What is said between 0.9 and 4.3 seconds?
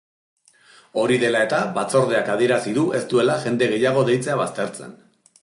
Hori dela eta, batzordeak adierazi du ez duela jende gehiago